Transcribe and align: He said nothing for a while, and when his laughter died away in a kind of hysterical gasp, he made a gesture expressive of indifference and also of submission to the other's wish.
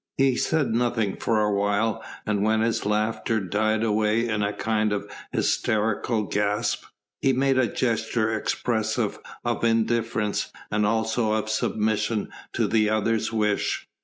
He 0.17 0.35
said 0.35 0.73
nothing 0.73 1.17
for 1.17 1.39
a 1.39 1.53
while, 1.53 2.03
and 2.25 2.41
when 2.41 2.61
his 2.61 2.87
laughter 2.87 3.39
died 3.39 3.83
away 3.83 4.27
in 4.27 4.41
a 4.41 4.51
kind 4.51 4.91
of 4.91 5.07
hysterical 5.31 6.23
gasp, 6.23 6.85
he 7.21 7.33
made 7.33 7.59
a 7.59 7.67
gesture 7.71 8.35
expressive 8.35 9.19
of 9.45 9.63
indifference 9.63 10.51
and 10.71 10.87
also 10.87 11.33
of 11.33 11.49
submission 11.49 12.29
to 12.53 12.67
the 12.67 12.89
other's 12.89 13.31
wish. 13.31 13.87